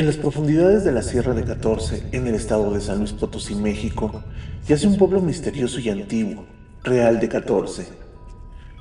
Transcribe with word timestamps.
En 0.00 0.06
las 0.06 0.16
profundidades 0.16 0.82
de 0.82 0.92
la 0.92 1.02
Sierra 1.02 1.34
de 1.34 1.44
14, 1.44 2.04
en 2.12 2.26
el 2.26 2.34
estado 2.34 2.72
de 2.72 2.80
San 2.80 3.00
Luis 3.00 3.12
Potosí, 3.12 3.54
México, 3.54 4.24
yace 4.66 4.86
un 4.86 4.96
pueblo 4.96 5.20
misterioso 5.20 5.78
y 5.78 5.90
antiguo, 5.90 6.46
Real 6.82 7.20
de 7.20 7.28
14. 7.28 7.86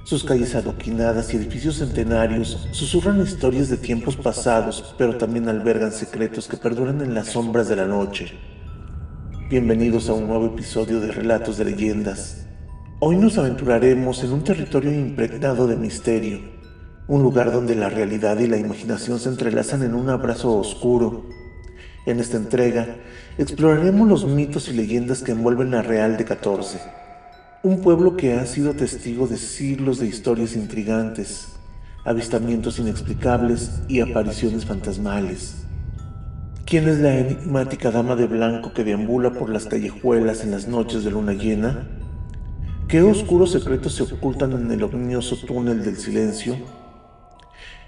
Sus 0.05 0.23
calles 0.23 0.55
adoquinadas 0.55 1.33
y 1.33 1.35
edificios 1.35 1.79
centenarios 1.79 2.69
susurran 2.71 3.21
historias 3.21 3.67
de 3.67 3.75
tiempos 3.75 4.15
pasados, 4.15 4.95
pero 4.97 5.17
también 5.17 5.49
albergan 5.49 5.91
secretos 5.91 6.47
que 6.47 6.55
perduran 6.55 7.01
en 7.01 7.13
las 7.13 7.27
sombras 7.27 7.67
de 7.67 7.75
la 7.75 7.85
noche. 7.85 8.31
Bienvenidos 9.49 10.07
a 10.07 10.13
un 10.13 10.25
nuevo 10.25 10.45
episodio 10.45 11.01
de 11.01 11.11
Relatos 11.11 11.57
de 11.57 11.65
Leyendas. 11.65 12.47
Hoy 13.01 13.17
nos 13.17 13.37
aventuraremos 13.37 14.23
en 14.23 14.31
un 14.31 14.45
territorio 14.45 14.93
impregnado 14.93 15.67
de 15.67 15.75
misterio 15.75 16.58
un 17.09 17.23
lugar 17.23 17.51
donde 17.51 17.75
la 17.75 17.89
realidad 17.89 18.37
y 18.37 18.45
la 18.45 18.57
imaginación 18.57 19.19
se 19.19 19.29
entrelazan 19.29 19.81
en 19.81 19.95
un 19.95 20.09
abrazo 20.09 20.55
oscuro. 20.55 21.25
En 22.05 22.19
esta 22.19 22.37
entrega 22.37 22.97
exploraremos 23.39 24.07
los 24.07 24.27
mitos 24.27 24.69
y 24.69 24.73
leyendas 24.73 25.23
que 25.23 25.31
envuelven 25.31 25.71
la 25.71 25.81
Real 25.81 26.17
de 26.17 26.25
14, 26.25 26.79
un 27.63 27.81
pueblo 27.81 28.15
que 28.15 28.35
ha 28.35 28.45
sido 28.45 28.75
testigo 28.75 29.25
de 29.25 29.37
siglos 29.37 29.97
de 29.97 30.05
historias 30.05 30.55
intrigantes, 30.55 31.47
avistamientos 32.05 32.77
inexplicables 32.77 33.81
y 33.87 34.01
apariciones 34.01 34.65
fantasmales. 34.65 35.63
¿Quién 36.63 36.87
es 36.87 36.99
la 36.99 37.17
enigmática 37.17 37.89
dama 37.89 38.15
de 38.15 38.27
blanco 38.27 38.71
que 38.71 38.83
deambula 38.83 39.33
por 39.33 39.49
las 39.49 39.65
callejuelas 39.65 40.43
en 40.43 40.51
las 40.51 40.67
noches 40.67 41.03
de 41.03 41.09
luna 41.09 41.33
llena? 41.33 41.89
¿Qué 42.87 43.01
oscuros 43.01 43.51
secretos 43.51 43.95
se 43.95 44.03
ocultan 44.03 44.51
en 44.51 44.71
el 44.71 44.83
ominoso 44.83 45.37
túnel 45.47 45.83
del 45.83 45.97
silencio? 45.97 46.55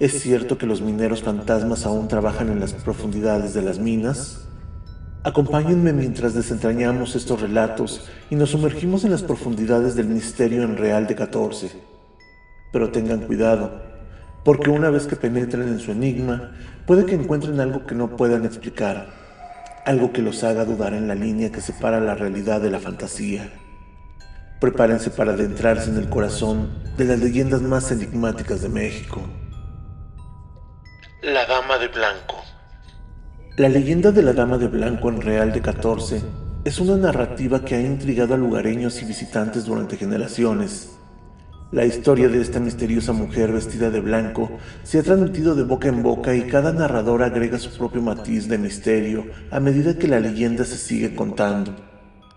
¿Es 0.02 0.20
cierto 0.20 0.58
que 0.58 0.66
los 0.66 0.82
mineros 0.82 1.22
fantasmas 1.22 1.86
aún 1.86 2.08
trabajan 2.08 2.50
en 2.50 2.60
las 2.60 2.74
profundidades 2.74 3.54
de 3.54 3.62
las 3.62 3.78
minas? 3.78 4.48
Acompáñenme 5.22 5.94
mientras 5.94 6.34
desentrañamos 6.34 7.16
estos 7.16 7.40
relatos 7.40 8.10
y 8.32 8.36
nos 8.36 8.50
sumergimos 8.50 9.04
en 9.04 9.12
las 9.12 9.22
profundidades 9.22 9.94
del 9.94 10.08
misterio 10.08 10.64
en 10.64 10.76
Real 10.76 11.06
de 11.06 11.14
14. 11.14 11.74
Pero 12.74 12.90
tengan 12.90 13.20
cuidado, 13.28 13.80
porque 14.44 14.72
una 14.72 14.90
vez 14.90 15.06
que 15.06 15.16
penetren 15.16 15.68
en 15.68 15.80
su 15.80 15.92
enigma, 15.92 16.52
puede 16.88 17.06
que 17.06 17.14
encuentren 17.14 17.60
algo 17.60 17.86
que 17.86 17.94
no 17.94 18.18
puedan 18.18 18.44
explicar, 18.44 19.06
algo 19.86 20.12
que 20.12 20.24
los 20.24 20.44
haga 20.44 20.66
dudar 20.66 20.96
en 20.96 21.08
la 21.08 21.14
línea 21.14 21.52
que 21.52 21.62
separa 21.62 22.00
la 22.00 22.16
realidad 22.16 22.60
de 22.60 22.72
la 22.72 22.80
fantasía. 22.80 23.54
Prepárense 24.60 25.12
para 25.12 25.34
adentrarse 25.34 25.92
en 25.92 25.98
el 25.98 26.10
corazón 26.10 26.72
de 26.98 27.06
las 27.06 27.20
leyendas 27.20 27.62
más 27.62 27.92
enigmáticas 27.92 28.64
de 28.64 28.70
México. 28.70 29.22
La 31.24 31.46
Dama 31.46 31.78
de 31.78 31.88
Blanco. 31.88 32.38
La 33.56 33.70
leyenda 33.70 34.12
de 34.12 34.24
la 34.24 34.34
Dama 34.34 34.58
de 34.58 34.66
Blanco 34.66 35.08
en 35.10 35.22
Real 35.22 35.54
de 35.54 35.62
14 35.62 36.24
es 36.66 36.80
una 36.80 36.98
narrativa 36.98 37.64
que 37.64 37.76
ha 37.76 37.80
intrigado 37.80 38.34
a 38.34 38.38
lugareños 38.38 39.00
y 39.04 39.06
visitantes 39.06 39.66
durante 39.66 39.98
generaciones. 39.98 40.98
La 41.72 41.86
historia 41.86 42.28
de 42.28 42.42
esta 42.42 42.60
misteriosa 42.60 43.14
mujer 43.14 43.52
vestida 43.52 43.92
de 43.92 44.00
blanco 44.00 44.50
se 44.82 44.98
ha 44.98 45.04
transmitido 45.04 45.54
de 45.54 45.62
boca 45.62 45.90
en 45.90 46.02
boca 46.02 46.34
y 46.34 46.48
cada 46.48 46.74
narrador 46.74 47.22
agrega 47.22 47.60
su 47.60 47.70
propio 47.78 48.02
matiz 48.02 48.48
de 48.48 48.58
misterio 48.58 49.26
a 49.52 49.60
medida 49.60 50.00
que 50.00 50.08
la 50.08 50.20
leyenda 50.20 50.66
se 50.66 50.78
sigue 50.78 51.14
contando. 51.14 51.76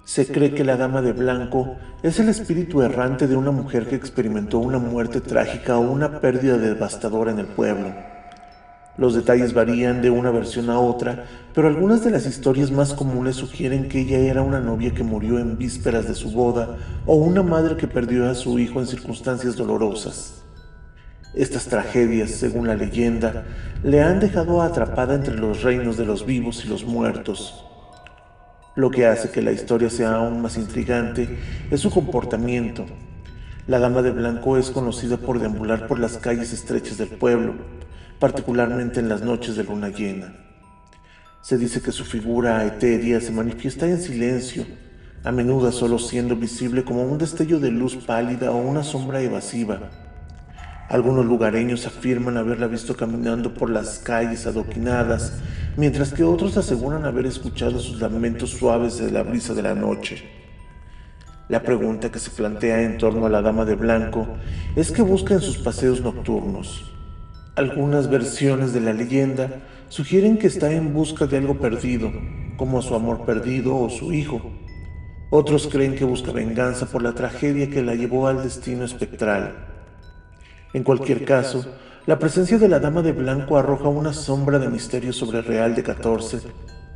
Se 0.04 0.26
cree 0.26 0.52
que 0.52 0.62
la 0.62 0.76
Dama 0.76 1.00
de 1.00 1.14
Blanco 1.14 1.78
es 2.02 2.20
el 2.20 2.28
espíritu 2.28 2.82
errante 2.82 3.28
de 3.28 3.36
una 3.36 3.50
mujer 3.50 3.88
que 3.88 3.96
experimentó 3.96 4.58
una 4.58 4.78
muerte 4.78 5.22
trágica 5.22 5.78
o 5.78 5.90
una 5.90 6.20
pérdida 6.20 6.58
devastadora 6.58 7.30
en 7.30 7.38
el 7.38 7.46
pueblo. 7.46 8.13
Los 8.96 9.14
detalles 9.14 9.54
varían 9.54 10.02
de 10.02 10.10
una 10.10 10.30
versión 10.30 10.70
a 10.70 10.78
otra, 10.78 11.24
pero 11.52 11.66
algunas 11.66 12.04
de 12.04 12.10
las 12.10 12.26
historias 12.26 12.70
más 12.70 12.94
comunes 12.94 13.34
sugieren 13.34 13.88
que 13.88 14.02
ella 14.02 14.18
era 14.18 14.42
una 14.42 14.60
novia 14.60 14.94
que 14.94 15.02
murió 15.02 15.40
en 15.40 15.58
vísperas 15.58 16.06
de 16.06 16.14
su 16.14 16.30
boda 16.30 16.76
o 17.04 17.16
una 17.16 17.42
madre 17.42 17.76
que 17.76 17.88
perdió 17.88 18.30
a 18.30 18.36
su 18.36 18.56
hijo 18.60 18.78
en 18.80 18.86
circunstancias 18.86 19.56
dolorosas. 19.56 20.44
Estas 21.34 21.64
tragedias, 21.64 22.30
según 22.30 22.68
la 22.68 22.76
leyenda, 22.76 23.44
le 23.82 24.00
han 24.00 24.20
dejado 24.20 24.62
atrapada 24.62 25.16
entre 25.16 25.34
los 25.34 25.64
reinos 25.64 25.96
de 25.96 26.04
los 26.04 26.24
vivos 26.24 26.64
y 26.64 26.68
los 26.68 26.84
muertos. 26.84 27.64
Lo 28.76 28.90
que 28.90 29.06
hace 29.06 29.30
que 29.30 29.42
la 29.42 29.50
historia 29.50 29.90
sea 29.90 30.14
aún 30.14 30.40
más 30.40 30.56
intrigante 30.56 31.36
es 31.72 31.80
su 31.80 31.90
comportamiento. 31.90 32.86
La 33.66 33.80
dama 33.80 34.02
de 34.02 34.12
blanco 34.12 34.56
es 34.56 34.70
conocida 34.70 35.16
por 35.16 35.40
deambular 35.40 35.88
por 35.88 35.98
las 35.98 36.18
calles 36.18 36.52
estrechas 36.52 36.98
del 36.98 37.08
pueblo, 37.08 37.54
particularmente 38.18 39.00
en 39.00 39.08
las 39.08 39.22
noches 39.22 39.56
de 39.56 39.64
luna 39.64 39.88
llena. 39.88 40.34
Se 41.42 41.58
dice 41.58 41.82
que 41.82 41.92
su 41.92 42.04
figura 42.04 42.64
etérea 42.64 43.20
se 43.20 43.32
manifiesta 43.32 43.86
en 43.86 44.00
silencio, 44.00 44.64
a 45.24 45.32
menudo 45.32 45.70
solo 45.72 45.98
siendo 45.98 46.36
visible 46.36 46.84
como 46.84 47.02
un 47.02 47.18
destello 47.18 47.58
de 47.58 47.70
luz 47.70 47.96
pálida 47.96 48.50
o 48.50 48.56
una 48.56 48.82
sombra 48.82 49.20
evasiva. 49.20 49.90
Algunos 50.88 51.24
lugareños 51.24 51.86
afirman 51.86 52.36
haberla 52.36 52.66
visto 52.66 52.94
caminando 52.94 53.54
por 53.54 53.70
las 53.70 53.98
calles 53.98 54.46
adoquinadas, 54.46 55.32
mientras 55.76 56.12
que 56.12 56.24
otros 56.24 56.56
aseguran 56.56 57.04
haber 57.04 57.26
escuchado 57.26 57.78
sus 57.78 58.00
lamentos 58.00 58.50
suaves 58.50 58.98
de 58.98 59.10
la 59.10 59.22
brisa 59.22 59.54
de 59.54 59.62
la 59.62 59.74
noche. 59.74 60.22
La 61.48 61.62
pregunta 61.62 62.10
que 62.10 62.18
se 62.18 62.30
plantea 62.30 62.82
en 62.82 62.96
torno 62.96 63.26
a 63.26 63.28
la 63.30 63.42
dama 63.42 63.64
de 63.64 63.74
blanco 63.74 64.26
es 64.76 64.90
qué 64.90 65.02
busca 65.02 65.34
en 65.34 65.40
sus 65.40 65.58
paseos 65.58 66.00
nocturnos. 66.00 66.93
Algunas 67.56 68.10
versiones 68.10 68.72
de 68.72 68.80
la 68.80 68.92
leyenda 68.92 69.62
sugieren 69.88 70.38
que 70.38 70.48
está 70.48 70.72
en 70.72 70.92
busca 70.92 71.26
de 71.26 71.36
algo 71.36 71.60
perdido, 71.60 72.10
como 72.56 72.82
su 72.82 72.96
amor 72.96 73.24
perdido 73.24 73.76
o 73.76 73.88
su 73.90 74.12
hijo. 74.12 74.42
Otros 75.30 75.68
creen 75.68 75.94
que 75.94 76.04
busca 76.04 76.32
venganza 76.32 76.86
por 76.86 77.04
la 77.04 77.12
tragedia 77.12 77.70
que 77.70 77.80
la 77.80 77.94
llevó 77.94 78.26
al 78.26 78.42
destino 78.42 78.84
espectral. 78.84 79.54
En 80.72 80.82
cualquier 80.82 81.24
caso, 81.24 81.64
la 82.06 82.18
presencia 82.18 82.58
de 82.58 82.68
la 82.68 82.80
Dama 82.80 83.02
de 83.02 83.12
Blanco 83.12 83.56
arroja 83.56 83.88
una 83.88 84.12
sombra 84.12 84.58
de 84.58 84.68
misterio 84.68 85.12
sobre 85.12 85.40
Real 85.40 85.76
de 85.76 85.84
14, 85.84 86.40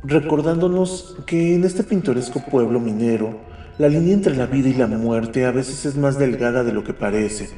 recordándonos 0.03 1.15
que 1.25 1.55
en 1.55 1.63
este 1.63 1.83
pintoresco 1.83 2.43
pueblo 2.43 2.81
minero, 2.81 3.39
la 3.77 3.87
línea 3.87 4.13
entre 4.13 4.35
la 4.35 4.45
vida 4.45 4.67
y 4.67 4.73
la 4.73 4.87
muerte 4.87 5.45
a 5.45 5.51
veces 5.51 5.85
es 5.85 5.95
más 5.95 6.19
delgada 6.19 6.65
de 6.65 6.73
lo 6.73 6.83
que 6.83 6.93
parece. 6.93 7.49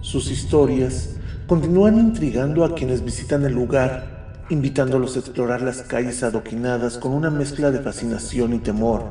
Sus 0.00 0.32
historias 0.32 1.14
continúan 1.48 1.98
intrigando 1.98 2.62
a 2.62 2.74
quienes 2.74 3.02
visitan 3.02 3.42
el 3.46 3.54
lugar, 3.54 4.44
invitándolos 4.50 5.16
a 5.16 5.20
explorar 5.20 5.62
las 5.62 5.80
calles 5.80 6.22
adoquinadas 6.22 6.98
con 6.98 7.12
una 7.12 7.30
mezcla 7.30 7.70
de 7.70 7.80
fascinación 7.80 8.52
y 8.52 8.58
temor, 8.58 9.10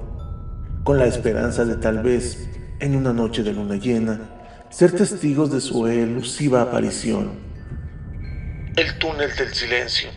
con 0.84 1.00
la 1.00 1.08
esperanza 1.08 1.66
de 1.66 1.78
tal 1.78 2.04
vez, 2.04 2.48
en 2.80 2.96
una 2.96 3.12
noche 3.12 3.42
de 3.42 3.54
luna 3.54 3.78
llena, 3.78 4.22
ser 4.70 4.92
testigos 4.92 5.52
de 5.52 5.60
su 5.60 5.88
elusiva 5.88 6.62
aparición. 6.62 7.32
El 8.76 9.00
túnel 9.00 9.36
del 9.36 9.52
silencio. 9.52 10.10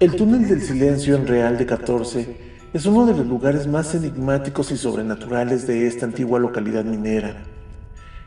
El 0.00 0.16
túnel 0.16 0.48
del 0.48 0.60
silencio 0.60 1.14
en 1.14 1.28
Real 1.28 1.56
de 1.56 1.66
14 1.66 2.36
es 2.72 2.84
uno 2.84 3.06
de 3.06 3.16
los 3.16 3.24
lugares 3.24 3.68
más 3.68 3.94
enigmáticos 3.94 4.72
y 4.72 4.76
sobrenaturales 4.76 5.68
de 5.68 5.86
esta 5.86 6.04
antigua 6.04 6.40
localidad 6.40 6.84
minera 6.84 7.53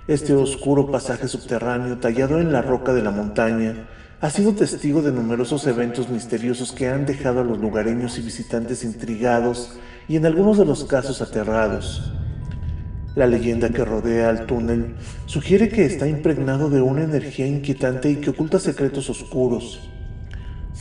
este 0.08 0.34
oscuro 0.34 0.90
pasaje 0.90 1.28
subterráneo 1.28 1.98
tallado 1.98 2.40
en 2.40 2.54
la 2.54 2.62
roca 2.62 2.94
de 2.94 3.02
la 3.02 3.12
montaña 3.12 3.90
ha 4.22 4.30
sido 4.30 4.54
testigo 4.54 5.02
de 5.02 5.12
numerosos 5.12 5.68
eventos 5.68 6.08
misteriosos 6.08 6.72
que 6.72 6.88
han 6.88 7.06
dejado 7.06 7.42
a 7.42 7.44
los 7.44 7.60
lugareños 7.60 8.18
y 8.18 8.22
visitantes 8.22 8.86
intrigados 8.86 9.78
y 10.08 10.16
en 10.16 10.26
algunos 10.26 10.58
de 10.58 10.66
los 10.66 10.86
casos 10.86 11.22
aterrados. 11.22 12.14
La 13.16 13.28
leyenda 13.28 13.70
que 13.70 13.84
rodea 13.84 14.30
al 14.30 14.46
túnel 14.46 14.96
sugiere 15.26 15.68
que 15.68 15.84
está 15.84 16.08
impregnado 16.08 16.70
de 16.70 16.82
una 16.82 17.04
energía 17.04 17.46
inquietante 17.46 18.10
y 18.10 18.16
que 18.16 18.30
oculta 18.30 18.60
secretos 18.60 19.10
oscuros. 19.10 19.90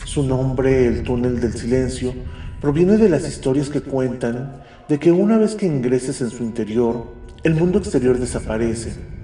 Su 0.05 0.23
nombre, 0.23 0.87
el 0.87 1.03
túnel 1.03 1.41
del 1.41 1.53
silencio, 1.53 2.13
proviene 2.61 2.95
de 2.95 3.09
las 3.09 3.27
historias 3.27 3.69
que 3.69 3.81
cuentan 3.81 4.61
de 4.87 4.99
que 4.99 5.11
una 5.11 5.37
vez 5.37 5.55
que 5.55 5.65
ingreses 5.65 6.21
en 6.21 6.29
su 6.29 6.43
interior, 6.43 7.13
el 7.43 7.55
mundo 7.55 7.79
exterior 7.79 8.17
desaparece 8.17 9.16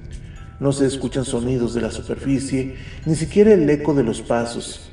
no 0.60 0.72
se 0.72 0.86
escuchan 0.86 1.26
sonidos 1.26 1.74
de 1.74 1.82
la 1.82 1.92
superficie, 1.92 2.76
ni 3.06 3.16
siquiera 3.16 3.54
el 3.54 3.70
eco 3.70 3.94
de 3.94 4.04
los 4.04 4.22
pasos. 4.22 4.90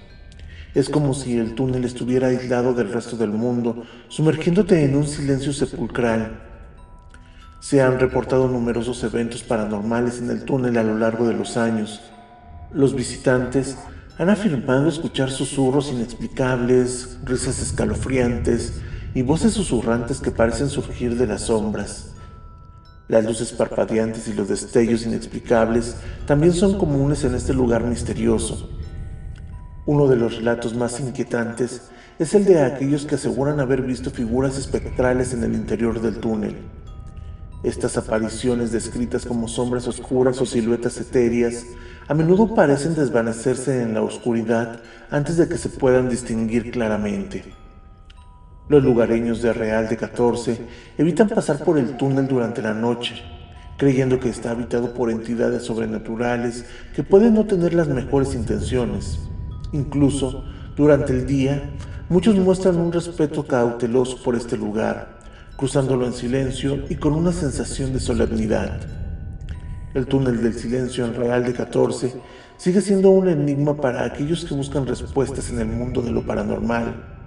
Es 0.74 0.88
como 0.88 1.14
si 1.14 1.36
el 1.36 1.54
túnel 1.54 1.84
estuviera 1.84 2.28
aislado 2.28 2.74
del 2.74 2.92
resto 2.92 3.16
del 3.16 3.30
mundo, 3.30 3.82
sumergiéndote 4.08 4.84
en 4.84 4.96
un 4.96 5.06
silencio 5.06 5.52
sepulcral. 5.52 6.42
Se 7.60 7.82
han 7.82 7.98
reportado 7.98 8.48
numerosos 8.48 9.02
eventos 9.02 9.42
paranormales 9.42 10.18
en 10.18 10.30
el 10.30 10.44
túnel 10.44 10.78
a 10.78 10.82
lo 10.82 10.96
largo 10.96 11.26
de 11.26 11.34
los 11.34 11.56
años. 11.56 12.00
Los 12.72 12.94
visitantes 12.94 13.76
han 14.16 14.30
afirmado 14.30 14.88
escuchar 14.88 15.30
susurros 15.30 15.90
inexplicables, 15.90 17.18
risas 17.24 17.60
escalofriantes 17.60 18.80
y 19.14 19.22
voces 19.22 19.54
susurrantes 19.54 20.20
que 20.20 20.30
parecen 20.30 20.68
surgir 20.68 21.16
de 21.16 21.26
las 21.26 21.42
sombras. 21.42 22.14
Las 23.10 23.24
luces 23.24 23.50
parpadeantes 23.50 24.28
y 24.28 24.34
los 24.34 24.46
destellos 24.46 25.04
inexplicables 25.04 25.96
también 26.28 26.52
son 26.52 26.78
comunes 26.78 27.24
en 27.24 27.34
este 27.34 27.52
lugar 27.52 27.82
misterioso. 27.82 28.70
Uno 29.84 30.06
de 30.06 30.14
los 30.14 30.36
relatos 30.36 30.76
más 30.76 31.00
inquietantes 31.00 31.90
es 32.20 32.34
el 32.34 32.44
de 32.44 32.62
aquellos 32.62 33.06
que 33.06 33.16
aseguran 33.16 33.58
haber 33.58 33.82
visto 33.82 34.12
figuras 34.12 34.56
espectrales 34.56 35.34
en 35.34 35.42
el 35.42 35.54
interior 35.54 36.00
del 36.00 36.20
túnel. 36.20 36.58
Estas 37.64 37.96
apariciones 37.96 38.70
descritas 38.70 39.26
como 39.26 39.48
sombras 39.48 39.88
oscuras 39.88 40.40
o 40.40 40.46
siluetas 40.46 40.96
etéreas 41.00 41.64
a 42.06 42.14
menudo 42.14 42.54
parecen 42.54 42.94
desvanecerse 42.94 43.82
en 43.82 43.92
la 43.92 44.02
oscuridad 44.02 44.82
antes 45.10 45.36
de 45.36 45.48
que 45.48 45.58
se 45.58 45.68
puedan 45.68 46.08
distinguir 46.08 46.70
claramente. 46.70 47.42
Los 48.70 48.84
lugareños 48.84 49.42
de 49.42 49.52
Real 49.52 49.88
de 49.88 49.96
14 49.96 50.56
evitan 50.96 51.28
pasar 51.28 51.64
por 51.64 51.76
el 51.76 51.96
túnel 51.96 52.28
durante 52.28 52.62
la 52.62 52.72
noche, 52.72 53.20
creyendo 53.76 54.20
que 54.20 54.28
está 54.28 54.52
habitado 54.52 54.94
por 54.94 55.10
entidades 55.10 55.64
sobrenaturales 55.64 56.66
que 56.94 57.02
pueden 57.02 57.34
no 57.34 57.46
tener 57.46 57.74
las 57.74 57.88
mejores 57.88 58.32
intenciones. 58.36 59.18
Incluso, 59.72 60.44
durante 60.76 61.12
el 61.12 61.26
día, 61.26 61.68
muchos 62.08 62.36
muestran 62.36 62.76
un 62.76 62.92
respeto 62.92 63.44
cauteloso 63.44 64.22
por 64.22 64.36
este 64.36 64.56
lugar, 64.56 65.18
cruzándolo 65.56 66.06
en 66.06 66.12
silencio 66.12 66.84
y 66.88 66.94
con 66.94 67.14
una 67.14 67.32
sensación 67.32 67.92
de 67.92 67.98
solemnidad. 67.98 68.82
El 69.94 70.06
túnel 70.06 70.44
del 70.44 70.54
silencio 70.54 71.04
en 71.06 71.16
Real 71.16 71.42
de 71.42 71.54
14 71.54 72.14
sigue 72.56 72.80
siendo 72.80 73.10
un 73.10 73.28
enigma 73.28 73.80
para 73.80 74.04
aquellos 74.04 74.44
que 74.44 74.54
buscan 74.54 74.86
respuestas 74.86 75.50
en 75.50 75.58
el 75.58 75.66
mundo 75.66 76.02
de 76.02 76.12
lo 76.12 76.24
paranormal. 76.24 77.19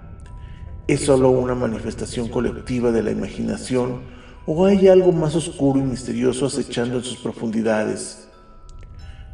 ¿Es 0.86 1.04
solo 1.04 1.30
una 1.30 1.54
manifestación 1.54 2.28
colectiva 2.28 2.92
de 2.92 3.02
la 3.02 3.10
imaginación 3.10 4.14
¿O 4.46 4.66
hay 4.66 4.88
algo 4.88 5.10
más 5.10 5.34
oscuro 5.34 5.80
y 5.80 5.82
misterioso 5.82 6.44
acechando 6.44 6.98
en 6.98 7.04
sus 7.04 7.16
profundidades? 7.16 8.28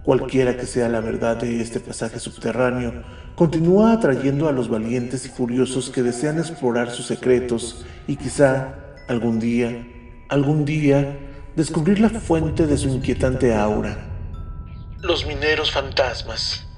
Cualquiera 0.05 0.56
que 0.56 0.67
sea 0.67 0.88
la 0.88 1.00
verdad 1.00 1.38
de 1.38 1.61
este 1.61 1.81
pasaje 1.81 2.20
subterráneo, 2.20 3.02
continúa 3.35 3.93
atrayendo 3.93 4.49
a 4.49 4.52
los 4.52 4.69
valientes 4.69 5.26
y 5.26 5.31
curiosos 5.31 5.91
que 5.91 6.05
desean 6.05 6.38
explorar 6.38 6.93
sus 6.93 7.06
secretos 7.06 7.85
y 8.06 8.14
quizá 8.14 8.76
algún 9.08 9.41
día, 9.41 9.85
algún 10.29 10.64
día, 10.64 11.19
descubrir 11.56 11.99
la 11.99 12.11
fuente 12.11 12.69
de 12.69 12.79
su 12.79 12.88
inquietante 12.88 13.52
aura. 13.52 13.99
Los 15.00 15.26
mineros 15.26 15.73
fantasmas. 15.73 16.69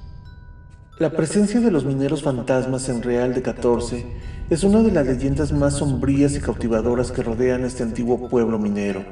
La 0.99 1.09
presencia 1.09 1.59
de 1.59 1.71
los 1.71 1.85
mineros 1.85 2.21
fantasmas 2.21 2.87
en 2.87 3.01
Real 3.01 3.33
de 3.33 3.41
14 3.41 4.05
es 4.51 4.63
una 4.63 4.83
de 4.83 4.91
las 4.91 5.07
leyendas 5.07 5.51
más 5.51 5.77
sombrías 5.77 6.35
y 6.35 6.39
cautivadoras 6.39 7.11
que 7.11 7.23
rodean 7.23 7.65
este 7.65 7.81
antiguo 7.81 8.29
pueblo 8.29 8.59
minero. 8.59 9.03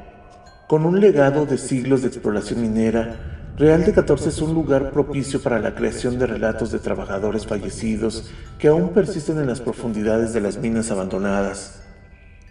Con 0.68 0.86
un 0.86 1.00
legado 1.00 1.44
de 1.44 1.58
siglos 1.58 2.02
de 2.02 2.08
exploración 2.08 2.60
minera, 2.60 3.50
Real 3.58 3.84
de 3.84 3.92
14 3.92 4.28
es 4.28 4.40
un 4.40 4.54
lugar 4.54 4.92
propicio 4.92 5.42
para 5.42 5.58
la 5.58 5.74
creación 5.74 6.20
de 6.20 6.28
relatos 6.28 6.70
de 6.70 6.78
trabajadores 6.78 7.48
fallecidos 7.48 8.30
que 8.60 8.68
aún 8.68 8.90
persisten 8.90 9.40
en 9.40 9.48
las 9.48 9.60
profundidades 9.60 10.32
de 10.32 10.40
las 10.40 10.58
minas 10.58 10.92
abandonadas. 10.92 11.82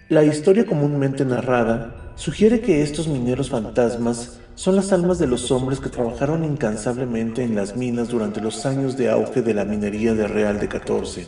La 0.09 0.25
historia 0.25 0.65
comúnmente 0.65 1.23
narrada 1.23 2.11
sugiere 2.15 2.59
que 2.59 2.81
estos 2.81 3.07
mineros 3.07 3.49
fantasmas 3.49 4.40
son 4.61 4.75
las 4.75 4.93
almas 4.93 5.17
de 5.17 5.25
los 5.25 5.49
hombres 5.49 5.79
que 5.79 5.89
trabajaron 5.89 6.45
incansablemente 6.45 7.43
en 7.43 7.55
las 7.55 7.75
minas 7.75 8.09
durante 8.09 8.41
los 8.41 8.63
años 8.67 8.95
de 8.95 9.09
auge 9.09 9.41
de 9.41 9.55
la 9.55 9.65
minería 9.65 10.13
de 10.13 10.27
Real 10.27 10.59
de 10.59 10.67
14. 10.67 11.25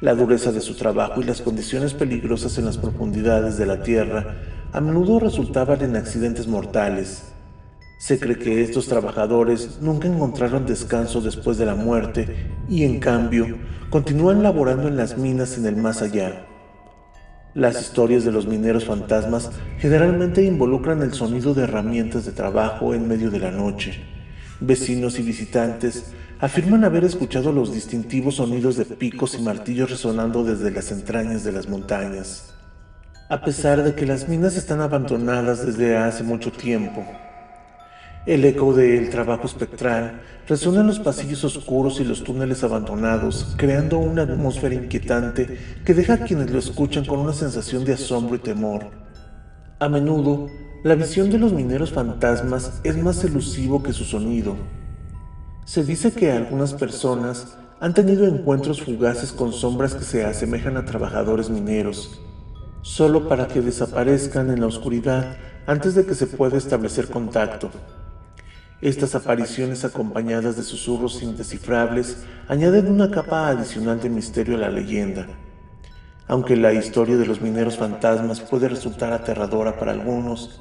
La 0.00 0.14
dureza 0.14 0.52
de 0.52 0.60
su 0.60 0.76
trabajo 0.76 1.20
y 1.20 1.24
las 1.24 1.42
condiciones 1.42 1.94
peligrosas 1.94 2.56
en 2.56 2.66
las 2.66 2.78
profundidades 2.78 3.58
de 3.58 3.66
la 3.66 3.82
Tierra 3.82 4.36
a 4.72 4.80
menudo 4.80 5.18
resultaban 5.18 5.82
en 5.82 5.96
accidentes 5.96 6.46
mortales. 6.46 7.24
Se 7.98 8.20
cree 8.20 8.38
que 8.38 8.62
estos 8.62 8.86
trabajadores 8.86 9.80
nunca 9.80 10.06
encontraron 10.06 10.64
descanso 10.64 11.20
después 11.20 11.58
de 11.58 11.66
la 11.66 11.74
muerte 11.74 12.52
y 12.68 12.84
en 12.84 13.00
cambio 13.00 13.58
continúan 13.90 14.44
laborando 14.44 14.86
en 14.86 14.96
las 14.96 15.18
minas 15.18 15.58
en 15.58 15.66
el 15.66 15.74
más 15.74 16.02
allá. 16.02 16.47
Las 17.54 17.80
historias 17.80 18.24
de 18.24 18.32
los 18.32 18.46
mineros 18.46 18.84
fantasmas 18.84 19.50
generalmente 19.78 20.44
involucran 20.44 21.02
el 21.02 21.14
sonido 21.14 21.54
de 21.54 21.64
herramientas 21.64 22.26
de 22.26 22.32
trabajo 22.32 22.94
en 22.94 23.08
medio 23.08 23.30
de 23.30 23.38
la 23.38 23.50
noche. 23.50 24.04
Vecinos 24.60 25.18
y 25.18 25.22
visitantes 25.22 26.12
afirman 26.40 26.84
haber 26.84 27.04
escuchado 27.04 27.50
los 27.50 27.72
distintivos 27.72 28.36
sonidos 28.36 28.76
de 28.76 28.84
picos 28.84 29.34
y 29.34 29.42
martillos 29.42 29.90
resonando 29.90 30.44
desde 30.44 30.70
las 30.70 30.92
entrañas 30.92 31.42
de 31.42 31.52
las 31.52 31.68
montañas. 31.68 32.54
A 33.30 33.42
pesar 33.42 33.82
de 33.82 33.94
que 33.94 34.06
las 34.06 34.28
minas 34.28 34.56
están 34.56 34.80
abandonadas 34.80 35.64
desde 35.64 35.96
hace 35.96 36.22
mucho 36.24 36.52
tiempo, 36.52 37.04
el 38.26 38.44
eco 38.44 38.72
del 38.72 39.10
trabajo 39.10 39.46
espectral 39.46 40.20
resuena 40.46 40.80
en 40.80 40.86
los 40.86 40.98
pasillos 40.98 41.44
oscuros 41.44 42.00
y 42.00 42.04
los 42.04 42.24
túneles 42.24 42.64
abandonados, 42.64 43.54
creando 43.56 43.98
una 43.98 44.22
atmósfera 44.22 44.74
inquietante 44.74 45.58
que 45.84 45.94
deja 45.94 46.14
a 46.14 46.18
quienes 46.18 46.50
lo 46.50 46.58
escuchan 46.58 47.04
con 47.04 47.20
una 47.20 47.32
sensación 47.32 47.84
de 47.84 47.94
asombro 47.94 48.36
y 48.36 48.40
temor. 48.40 48.90
A 49.78 49.88
menudo, 49.88 50.48
la 50.84 50.94
visión 50.94 51.30
de 51.30 51.38
los 51.38 51.52
mineros 51.52 51.92
fantasmas 51.92 52.80
es 52.84 52.96
más 52.96 53.22
elusivo 53.24 53.82
que 53.82 53.92
su 53.92 54.04
sonido, 54.04 54.56
se 55.68 55.84
dice 55.84 56.12
que 56.12 56.32
algunas 56.32 56.72
personas 56.72 57.58
han 57.78 57.92
tenido 57.92 58.26
encuentros 58.26 58.80
fugaces 58.80 59.32
con 59.32 59.52
sombras 59.52 59.94
que 59.94 60.02
se 60.02 60.24
asemejan 60.24 60.78
a 60.78 60.86
trabajadores 60.86 61.50
mineros, 61.50 62.22
solo 62.80 63.28
para 63.28 63.48
que 63.48 63.60
desaparezcan 63.60 64.48
en 64.48 64.62
la 64.62 64.66
oscuridad 64.66 65.36
antes 65.66 65.94
de 65.94 66.06
que 66.06 66.14
se 66.14 66.26
pueda 66.26 66.56
establecer 66.56 67.08
contacto. 67.08 67.68
Estas 68.80 69.16
apariciones 69.16 69.84
acompañadas 69.84 70.56
de 70.56 70.62
susurros 70.62 71.20
indescifrables 71.20 72.18
añaden 72.46 72.86
una 72.86 73.10
capa 73.10 73.48
adicional 73.48 74.00
de 74.00 74.08
misterio 74.08 74.54
a 74.54 74.60
la 74.60 74.70
leyenda. 74.70 75.26
Aunque 76.28 76.54
la 76.54 76.72
historia 76.72 77.16
de 77.16 77.26
los 77.26 77.40
mineros 77.40 77.76
fantasmas 77.76 78.40
puede 78.40 78.68
resultar 78.68 79.12
aterradora 79.12 79.76
para 79.76 79.90
algunos, 79.90 80.60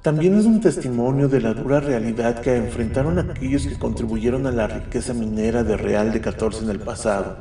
también 0.00 0.38
es 0.38 0.46
un 0.46 0.62
testimonio 0.62 1.28
de 1.28 1.42
la 1.42 1.52
dura 1.52 1.78
realidad 1.80 2.40
que 2.40 2.56
enfrentaron 2.56 3.18
aquellos 3.18 3.66
que 3.66 3.78
contribuyeron 3.78 4.46
a 4.46 4.50
la 4.50 4.66
riqueza 4.66 5.12
minera 5.12 5.62
de 5.62 5.76
Real 5.76 6.10
de 6.10 6.22
14 6.22 6.64
en 6.64 6.70
el 6.70 6.80
pasado. 6.80 7.36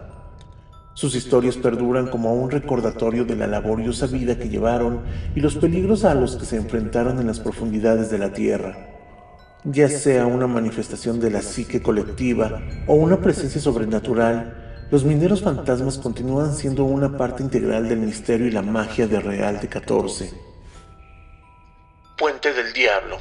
Sus 0.93 1.15
historias 1.15 1.55
perduran 1.55 2.07
como 2.07 2.33
un 2.33 2.51
recordatorio 2.51 3.23
de 3.23 3.37
la 3.37 3.47
laboriosa 3.47 4.07
vida 4.07 4.37
que 4.37 4.49
llevaron 4.49 5.03
y 5.35 5.39
los 5.39 5.55
peligros 5.55 6.03
a 6.03 6.15
los 6.15 6.35
que 6.35 6.45
se 6.45 6.57
enfrentaron 6.57 7.17
en 7.21 7.27
las 7.27 7.39
profundidades 7.39 8.11
de 8.11 8.17
la 8.17 8.33
tierra. 8.33 8.96
Ya 9.69 9.89
sea 9.89 10.25
una 10.25 10.47
manifestación 10.47 11.19
de 11.19 11.29
la 11.29 11.41
psique 11.41 11.81
colectiva 11.81 12.61
o 12.87 12.95
una 12.95 13.19
presencia 13.19 13.59
sobrenatural, 13.59 14.87
los 14.89 15.03
mineros 15.03 15.41
fantasmas 15.41 15.97
continúan 15.97 16.53
siendo 16.53 16.85
una 16.85 17.17
parte 17.17 17.43
integral 17.43 17.89
del 17.89 17.99
misterio 17.99 18.47
y 18.47 18.51
la 18.51 18.61
magia 18.61 19.07
de 19.07 19.19
Real 19.19 19.59
de 19.59 19.67
14. 19.67 20.31
Puente 22.17 22.53
del 22.53 22.71
Diablo. 22.71 23.17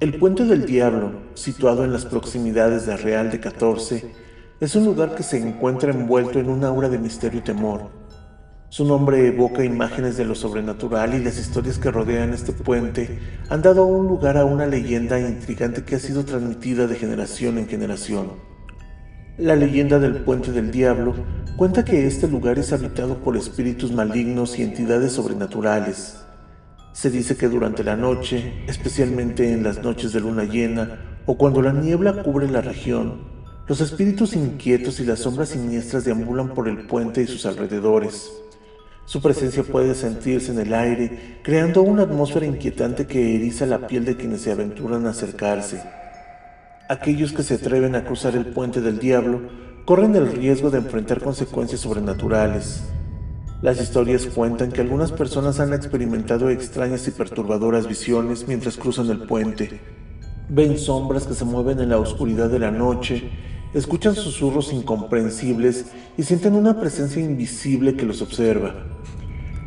El 0.00 0.18
Puente 0.18 0.44
del 0.44 0.66
Diablo, 0.66 1.12
situado 1.34 1.84
en 1.84 1.92
las 1.92 2.04
proximidades 2.04 2.84
de 2.86 2.96
Real 2.96 3.30
de 3.30 3.38
14, 3.38 4.12
es 4.58 4.74
un 4.74 4.84
lugar 4.84 5.14
que 5.14 5.22
se 5.22 5.38
encuentra 5.38 5.92
envuelto 5.92 6.40
en 6.40 6.50
un 6.50 6.64
aura 6.64 6.88
de 6.88 6.98
misterio 6.98 7.38
y 7.38 7.44
temor. 7.44 7.88
Su 8.70 8.84
nombre 8.84 9.26
evoca 9.26 9.64
imágenes 9.64 10.18
de 10.18 10.26
lo 10.26 10.34
sobrenatural 10.34 11.14
y 11.14 11.24
las 11.24 11.38
historias 11.38 11.78
que 11.78 11.90
rodean 11.90 12.34
este 12.34 12.52
puente 12.52 13.18
han 13.48 13.62
dado 13.62 13.86
un 13.86 14.06
lugar 14.06 14.36
a 14.36 14.44
una 14.44 14.66
leyenda 14.66 15.18
intrigante 15.18 15.84
que 15.84 15.94
ha 15.94 15.98
sido 15.98 16.26
transmitida 16.26 16.86
de 16.86 16.96
generación 16.96 17.56
en 17.56 17.66
generación. 17.66 18.32
La 19.38 19.56
leyenda 19.56 19.98
del 19.98 20.16
Puente 20.16 20.52
del 20.52 20.70
Diablo 20.70 21.14
cuenta 21.56 21.82
que 21.82 22.06
este 22.06 22.28
lugar 22.28 22.58
es 22.58 22.74
habitado 22.74 23.16
por 23.20 23.38
espíritus 23.38 23.90
malignos 23.90 24.58
y 24.58 24.64
entidades 24.64 25.12
sobrenaturales. 25.12 26.18
Se 26.92 27.10
dice 27.10 27.38
que 27.38 27.48
durante 27.48 27.82
la 27.82 27.96
noche, 27.96 28.64
especialmente 28.66 29.50
en 29.50 29.62
las 29.62 29.82
noches 29.82 30.12
de 30.12 30.20
luna 30.20 30.44
llena 30.44 31.20
o 31.24 31.38
cuando 31.38 31.62
la 31.62 31.72
niebla 31.72 32.22
cubre 32.22 32.50
la 32.50 32.60
región, 32.60 33.28
los 33.66 33.80
espíritus 33.80 34.34
inquietos 34.34 35.00
y 35.00 35.06
las 35.06 35.20
sombras 35.20 35.50
siniestras 35.50 36.04
deambulan 36.04 36.52
por 36.52 36.68
el 36.68 36.86
puente 36.86 37.22
y 37.22 37.26
sus 37.26 37.46
alrededores. 37.46 38.30
Su 39.08 39.22
presencia 39.22 39.62
puede 39.62 39.94
sentirse 39.94 40.52
en 40.52 40.58
el 40.58 40.74
aire, 40.74 41.38
creando 41.42 41.80
una 41.80 42.02
atmósfera 42.02 42.44
inquietante 42.44 43.06
que 43.06 43.36
eriza 43.36 43.64
la 43.64 43.86
piel 43.86 44.04
de 44.04 44.18
quienes 44.18 44.42
se 44.42 44.52
aventuran 44.52 45.06
a 45.06 45.10
acercarse. 45.12 45.82
Aquellos 46.90 47.32
que 47.32 47.42
se 47.42 47.54
atreven 47.54 47.94
a 47.94 48.04
cruzar 48.04 48.36
el 48.36 48.48
puente 48.48 48.82
del 48.82 48.98
diablo 48.98 49.40
corren 49.86 50.14
el 50.14 50.30
riesgo 50.30 50.68
de 50.68 50.76
enfrentar 50.76 51.22
consecuencias 51.22 51.80
sobrenaturales. 51.80 52.82
Las 53.62 53.80
historias 53.80 54.26
cuentan 54.26 54.72
que 54.72 54.82
algunas 54.82 55.10
personas 55.10 55.58
han 55.58 55.72
experimentado 55.72 56.50
extrañas 56.50 57.08
y 57.08 57.10
perturbadoras 57.10 57.88
visiones 57.88 58.46
mientras 58.46 58.76
cruzan 58.76 59.08
el 59.08 59.20
puente. 59.20 59.80
Ven 60.50 60.76
sombras 60.76 61.26
que 61.26 61.32
se 61.32 61.46
mueven 61.46 61.80
en 61.80 61.88
la 61.88 61.98
oscuridad 61.98 62.50
de 62.50 62.58
la 62.58 62.70
noche, 62.70 63.30
escuchan 63.72 64.14
susurros 64.14 64.70
incomprensibles 64.70 65.86
y 66.18 66.24
sienten 66.24 66.54
una 66.54 66.78
presencia 66.78 67.22
invisible 67.22 67.96
que 67.96 68.04
los 68.04 68.20
observa. 68.20 68.97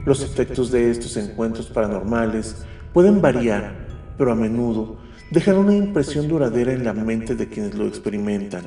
Los 0.03 0.24
efectos 0.24 0.72
de 0.72 0.89
estos 0.89 1.15
encuentros 1.15 1.67
paranormales 1.67 2.55
pueden 2.91 3.22
variar, 3.22 3.75
pero 4.17 4.31
a 4.31 4.36
menudo 4.36 4.98
dejan 5.29 5.58
una 5.58 5.75
impresión 5.75 6.27
duradera 6.27 6.74
en 6.74 6.84
la 6.84 6.93
mente 6.93 7.36
de 7.36 7.48
quienes 7.48 7.75
lo 7.75 7.86
experimentan. 7.86 8.63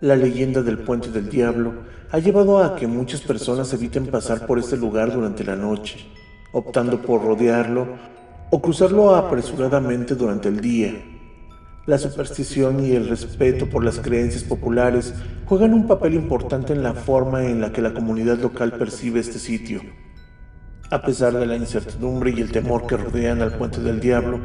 La 0.00 0.14
leyenda 0.14 0.62
del 0.62 0.78
puente 0.78 1.10
del 1.10 1.28
diablo 1.28 1.74
ha 2.12 2.20
llevado 2.20 2.62
a 2.62 2.76
que 2.76 2.86
muchas 2.86 3.22
personas 3.22 3.72
eviten 3.72 4.06
pasar 4.06 4.46
por 4.46 4.60
este 4.60 4.76
lugar 4.76 5.12
durante 5.12 5.42
la 5.42 5.56
noche, 5.56 5.98
optando 6.52 7.02
por 7.02 7.24
rodearlo 7.24 7.88
o 8.50 8.62
cruzarlo 8.62 9.16
apresuradamente 9.16 10.14
durante 10.14 10.48
el 10.48 10.60
día. 10.60 10.94
La 11.86 11.98
superstición 11.98 12.84
y 12.84 12.92
el 12.92 13.08
respeto 13.08 13.68
por 13.68 13.84
las 13.84 13.98
creencias 13.98 14.44
populares 14.44 15.12
juegan 15.46 15.74
un 15.74 15.88
papel 15.88 16.14
importante 16.14 16.72
en 16.72 16.84
la 16.84 16.94
forma 16.94 17.44
en 17.46 17.60
la 17.60 17.72
que 17.72 17.82
la 17.82 17.92
comunidad 17.92 18.38
local 18.38 18.72
percibe 18.72 19.18
este 19.18 19.40
sitio. 19.40 19.82
A 20.92 21.02
pesar 21.02 21.32
de 21.32 21.46
la 21.46 21.54
incertidumbre 21.54 22.32
y 22.36 22.40
el 22.40 22.50
temor 22.50 22.84
que 22.84 22.96
rodean 22.96 23.42
al 23.42 23.56
puente 23.56 23.80
del 23.80 24.00
diablo, 24.00 24.40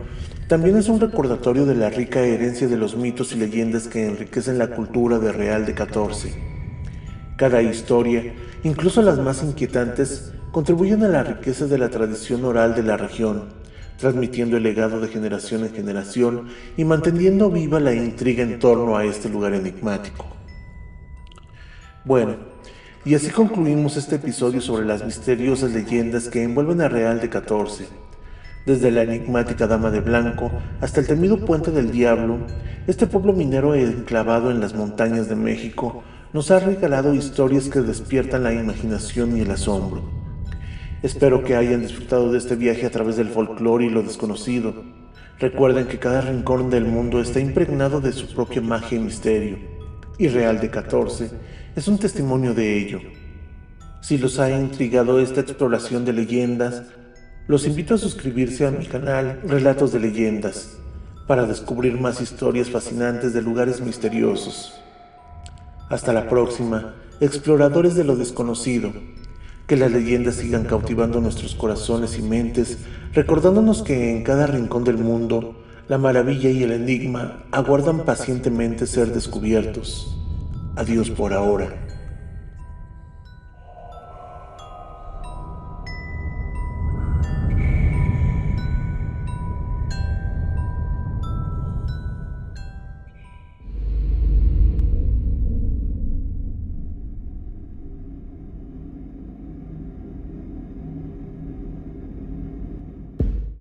también 0.48 0.78
es 0.78 0.88
un 0.90 1.00
recordatorio 1.00 1.66
de 1.66 1.74
la 1.74 1.90
rica 1.90 2.20
herencia 2.20 2.68
de 2.68 2.78
los 2.78 2.96
mitos 2.96 3.32
y 3.32 3.38
leyendas 3.40 3.88
que 3.88 4.06
enriquecen 4.06 4.60
la 4.60 4.68
cultura 4.68 5.18
de 5.18 5.32
Real 5.32 5.66
de 5.66 5.74
14. 5.74 6.36
Cada 7.36 7.64
historia, 7.64 8.36
incluso 8.64 9.02
las 9.02 9.18
más 9.18 9.42
inquietantes, 9.42 10.34
contribuyen 10.52 11.04
a 11.04 11.08
la 11.08 11.24
riqueza 11.24 11.66
de 11.66 11.80
la 11.80 11.90
tradición 11.90 12.46
oral 12.46 12.76
de 12.76 12.84
la 12.84 12.96
región, 12.96 13.46
transmitiendo 13.98 14.58
el 14.58 14.64
legado 14.64 15.00
de 15.00 15.08
generación 15.08 15.64
en 15.64 15.74
generación 15.74 16.50
y 16.78 16.86
manteniendo 16.86 17.50
viva 17.50 17.80
la 17.80 17.96
intriga 17.96 18.44
en 18.44 18.60
torno 18.60 18.96
a 18.98 19.04
este 19.04 19.30
lugar 19.30 19.56
enigmático. 19.56 20.28
Bueno, 22.04 22.36
y 23.06 23.14
así 23.14 23.30
concluimos 23.30 23.98
este 23.98 24.16
episodio 24.16 24.62
sobre 24.62 24.84
las 24.84 25.06
misteriosas 25.06 25.72
leyendas 25.72 26.28
que 26.28 26.42
envuelven 26.42 26.82
a 26.82 26.90
Real 26.90 27.22
de 27.22 27.30
14. 27.30 27.86
Desde 28.66 28.90
la 28.90 29.04
enigmática 29.04 29.68
Dama 29.68 29.92
de 29.92 30.00
Blanco 30.00 30.52
hasta 30.82 31.02
el 31.02 31.08
temido 31.08 31.38
Puente 31.38 31.70
del 31.70 31.92
Diablo, 31.92 32.40
este 32.88 33.06
pueblo 33.06 33.34
minero 33.34 33.76
enclavado 33.76 34.50
en 34.50 34.60
las 34.60 34.74
montañas 34.74 35.30
de 35.30 35.36
México 35.36 36.04
nos 36.34 36.50
ha 36.50 36.60
regalado 36.60 37.14
historias 37.14 37.70
que 37.70 37.82
despiertan 37.82 38.42
la 38.42 38.54
imaginación 38.54 39.38
y 39.38 39.42
el 39.42 39.52
asombro. 39.52 40.02
Espero 41.04 41.44
que 41.44 41.56
hayan 41.56 41.82
disfrutado 41.82 42.32
de 42.32 42.40
este 42.40 42.56
viaje 42.56 42.88
a 42.88 42.92
través 42.92 43.18
del 43.18 43.30
folclore 43.30 43.86
y 43.86 43.90
lo 43.92 44.02
desconocido. 44.02 44.74
Recuerden 45.38 45.86
que 45.86 46.00
cada 46.00 46.22
rincón 46.22 46.72
del 46.72 46.86
mundo 46.86 47.22
está 47.22 47.40
impregnado 47.40 48.02
de 48.02 48.12
su 48.14 48.34
propia 48.34 48.64
magia 48.64 48.98
y 48.98 49.02
misterio, 49.02 49.75
y 50.18 50.28
Real 50.28 50.60
de 50.60 50.70
14 50.70 51.30
es 51.76 51.88
un 51.88 51.98
testimonio 51.98 52.54
de 52.54 52.78
ello. 52.78 53.00
Si 54.02 54.18
los 54.18 54.40
ha 54.40 54.50
intrigado 54.50 55.20
esta 55.20 55.42
exploración 55.42 56.06
de 56.06 56.14
leyendas, 56.14 56.84
los 57.48 57.66
invito 57.66 57.96
a 57.96 57.98
suscribirse 57.98 58.66
a 58.66 58.72
mi 58.72 58.86
canal 58.86 59.42
Relatos 59.48 59.92
de 59.92 60.00
Leyendas 60.00 60.78
para 61.28 61.46
descubrir 61.46 62.00
más 62.00 62.22
historias 62.22 62.70
fascinantes 62.70 63.34
de 63.34 63.42
lugares 63.42 63.82
misteriosos. 63.82 64.74
Hasta 65.90 66.14
la 66.14 66.28
próxima, 66.30 66.96
exploradores 67.20 67.96
de 67.96 68.04
lo 68.04 68.16
desconocido. 68.16 68.94
Que 69.68 69.76
las 69.76 69.92
leyendas 69.92 70.36
sigan 70.36 70.66
cautivando 70.66 71.20
nuestros 71.20 71.56
corazones 71.56 72.20
y 72.20 72.22
mentes, 72.22 72.78
recordándonos 73.14 73.82
que 73.82 74.12
en 74.12 74.24
cada 74.24 74.46
rincón 74.46 74.84
del 74.84 75.00
mundo, 75.00 75.65
la 75.88 75.98
maravilla 76.00 76.50
y 76.50 76.64
el 76.64 76.72
enigma 76.72 77.44
aguardan 77.52 78.06
pacientemente 78.06 78.88
ser 78.88 79.14
descubiertos. 79.14 80.18
Adiós 80.76 81.12
por 81.12 81.34
ahora. 81.34 81.85